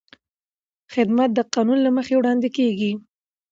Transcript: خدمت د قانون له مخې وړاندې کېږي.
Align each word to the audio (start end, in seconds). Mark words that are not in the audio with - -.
خدمت 0.93 1.29
د 1.33 1.39
قانون 1.53 1.77
له 1.85 1.91
مخې 1.97 2.13
وړاندې 2.17 2.49
کېږي. 2.57 2.91